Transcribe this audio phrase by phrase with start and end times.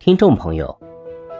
[0.00, 0.78] 听众朋友，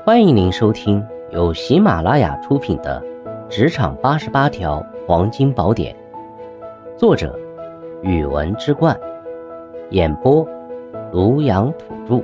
[0.05, 3.01] 欢迎您收听由喜马拉雅出品的
[3.49, 5.97] 《职场八十八条黄金宝典》，
[6.99, 7.39] 作者：
[8.03, 8.99] 语文之冠，
[9.91, 10.45] 演播：
[11.13, 12.23] 庐阳土著。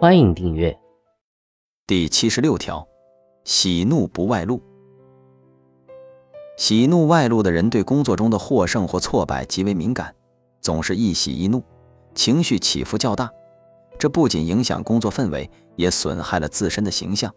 [0.00, 0.74] 欢迎订阅。
[1.84, 2.86] 第七十六条，
[3.42, 4.62] 喜怒不外露。
[6.56, 10.14] 喜怒外露的人对工作中的获胜或挫败极为敏感，
[10.60, 11.60] 总是易喜易怒，
[12.14, 13.28] 情绪起伏较大。
[14.04, 17.34] 这不仅影响工作氛围，也损害了自身的形象。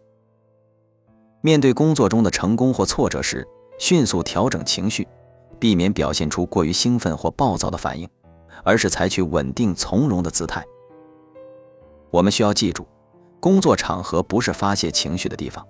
[1.39, 3.48] 面对工作中的成功或挫折时，
[3.80, 5.08] 迅速调整情绪，
[5.59, 8.05] 避免表现出过于兴奋或暴躁的反应，
[8.66, 10.61] 而是采取稳定从容的姿态。
[12.11, 12.86] 我们需要记住，
[13.39, 15.66] 工作场合不是发泄情绪的地方，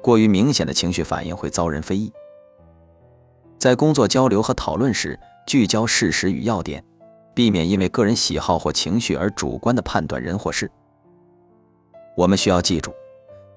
[0.00, 2.12] 过于明显的情绪反应会遭人非议。
[3.58, 6.84] 在工作交流和讨论时，聚焦事实与要点。
[7.34, 10.70] 避免因为个人喜好或情绪而主观的判断人或事。
[12.16, 12.92] 我们需要记住，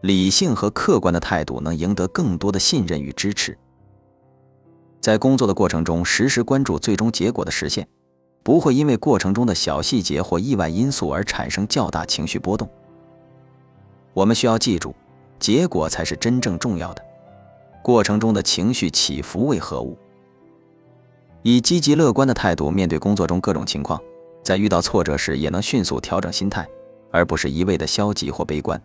[0.02, 3.58] 理性和客观的态度能赢得更多的信任与支持。
[5.02, 7.86] 在工作的过程中，时时关注最终结果的实现，
[8.42, 12.69] 不会因为过程中的小细节或意外因素而产生较大情绪波动。
[14.14, 14.95] 我们需要记住，
[15.40, 17.03] 结果才是真正重要的，
[17.81, 19.97] 过程中的情绪起伏为何物？
[21.44, 24.02] 以积极乐观的态度面对工作中各种情况，
[24.41, 26.66] 在遇到挫折时也能迅速调整心态，
[27.11, 28.81] 而不是一味的消极或悲观。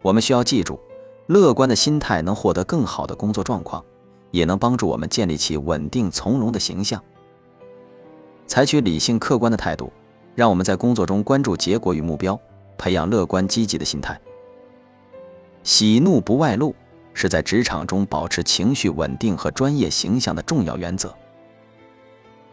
[0.00, 0.78] 我们需要记住，
[1.26, 3.84] 乐观的心态能获得更好的工作状况，
[4.30, 7.02] 也能帮助我们建立起稳定从容的形象。
[8.46, 9.92] 采取理性客观的态度，
[10.36, 12.38] 让我们在工作中关注结果与目标，
[12.78, 14.18] 培养乐观积极的心态。
[15.64, 16.72] 喜怒不外露。
[17.20, 21.12] 是在职场中保持情绪稳定和专业形象的重要原则。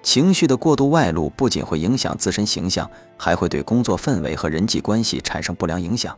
[0.01, 6.17] 情绪的过度外露不仅会影响自身形象，还会对工作氛围和人际关系产生不良影响。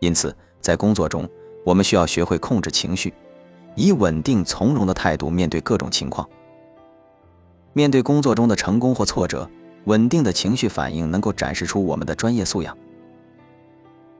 [0.00, 1.28] 因此，在工作中，
[1.62, 3.12] 我们需要学会控制情绪，
[3.74, 6.26] 以稳定从容的态度面对各种情况。
[7.74, 9.46] 面对工作中的成功或挫折，
[9.84, 12.74] 稳定的情绪反应能够展示出我们的专业素养。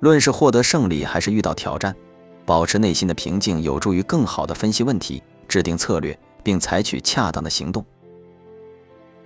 [0.00, 1.97] 论是获得胜利，还是遇到挑战。
[2.47, 7.84] 保持内心的平静，有助于更好地分析问题、制定策略，并采取恰当的行动。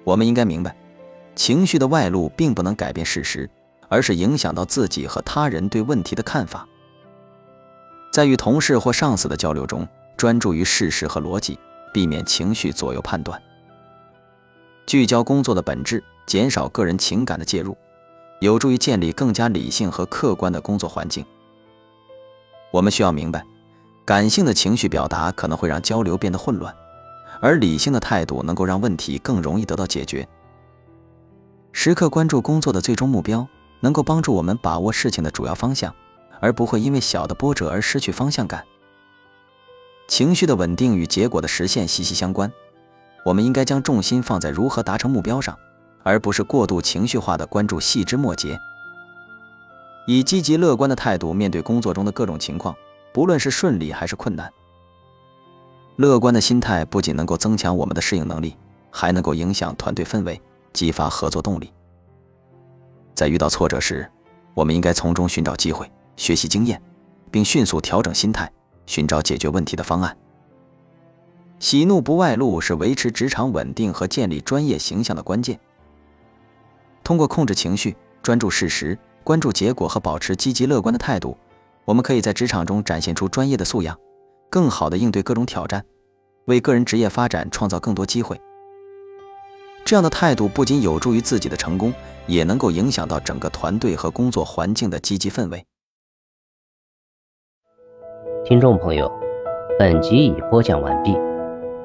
[0.05, 0.77] 我们应该明白，
[1.35, 3.51] 情绪的外露并不能改变事实，
[3.89, 6.67] 而是影响到自己和他人对问题的看法。
[8.13, 9.87] 在与同事或上司的交流中，
[10.17, 11.59] 专注于事实和逻辑，
[11.93, 13.41] 避免情绪左右判断，
[14.87, 17.77] 聚焦工作的本质，减少个人情感的介入，
[18.41, 21.25] 有助于建立更加理性和客观的工作环境。
[22.71, 23.45] 我们需要明白，
[24.05, 26.75] 感性的情绪表达可能会让交流变得混乱，
[27.41, 30.29] 而理性的态度能够让问题更容易得到解决。
[31.73, 33.47] 时刻关注工作的最终目标，
[33.81, 35.95] 能够帮助我们把握事情的主要方向，
[36.41, 38.65] 而不会因为小的波折而失去方向感。
[40.07, 42.51] 情绪的稳定与结果的实现息息相关，
[43.25, 45.57] 我们应该将重心放在如何达成目标上，
[46.03, 48.59] 而不是过度情绪化的关注细枝末节。
[50.09, 52.75] 以积极乐观的态度面对工作中的各种情况，
[53.13, 54.51] 不论是顺利还是困难。
[55.97, 58.57] 乐观的心态不仅能够增强我们的适应能力，
[58.91, 60.41] 还能够影响团队氛围，
[60.73, 61.71] 激发合作动力。
[63.15, 64.11] 在遇到挫折时，
[64.55, 66.81] 我们应该从中寻找机会，学习经验，
[67.31, 68.51] 并迅速调整心态，
[68.87, 70.17] 寻找解决问题的方案。
[71.59, 75.61] 喜怒不外露是维持职场稳定和建立专业形象的关键。
[77.05, 78.99] 通过控制情绪，专注事实。
[79.29, 81.37] 关注结果和保持积极乐观的态度，
[81.85, 83.95] 我们可以在职场中展现出专业的素养，
[84.49, 85.85] 更好地应对各种挑战，
[86.47, 88.41] 为个人职业发展创造更多机会。
[89.85, 91.93] 这样的态度不仅有助于自己的成功，
[92.27, 95.63] 也能够影响到整个团队和工作环境的积极氛围。
[98.47, 99.13] 听众朋友，
[99.79, 101.15] 本集已播讲完毕，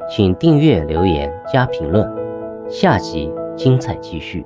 [0.10, 2.10] 请订阅、留言、加评论，
[2.70, 4.46] 下集精彩继续。